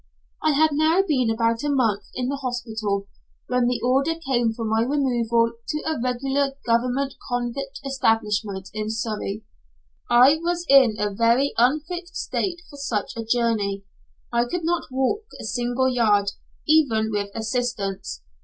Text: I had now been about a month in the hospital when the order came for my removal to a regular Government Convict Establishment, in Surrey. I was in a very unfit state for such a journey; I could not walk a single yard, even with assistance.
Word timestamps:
I 0.41 0.53
had 0.53 0.71
now 0.73 1.03
been 1.07 1.29
about 1.29 1.63
a 1.63 1.69
month 1.69 2.05
in 2.15 2.27
the 2.27 2.37
hospital 2.37 3.07
when 3.45 3.67
the 3.67 3.79
order 3.83 4.15
came 4.15 4.51
for 4.51 4.65
my 4.65 4.81
removal 4.81 5.51
to 5.67 5.77
a 5.85 6.01
regular 6.01 6.53
Government 6.65 7.13
Convict 7.29 7.81
Establishment, 7.85 8.71
in 8.73 8.89
Surrey. 8.89 9.43
I 10.09 10.37
was 10.41 10.65
in 10.67 10.95
a 10.97 11.13
very 11.13 11.53
unfit 11.55 12.07
state 12.07 12.63
for 12.67 12.77
such 12.77 13.15
a 13.15 13.23
journey; 13.23 13.83
I 14.33 14.45
could 14.45 14.63
not 14.63 14.89
walk 14.91 15.25
a 15.39 15.43
single 15.43 15.87
yard, 15.93 16.31
even 16.65 17.11
with 17.11 17.29
assistance. 17.35 18.23